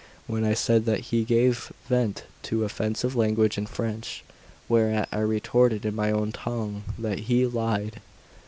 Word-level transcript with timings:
When 0.25 0.43
I 0.43 0.55
said 0.55 0.85
that 0.85 1.01
he 1.11 1.23
gave 1.23 1.71
vent 1.87 2.23
to 2.41 2.63
offensive 2.63 3.15
language 3.15 3.55
in 3.59 3.67
French, 3.67 4.23
whereat 4.67 5.07
I 5.11 5.19
retorted 5.19 5.85
in 5.85 5.93
my 5.93 6.09
own 6.11 6.31
tongue 6.31 6.85
that 6.97 7.19
he 7.29 7.45
lied. 7.45 8.01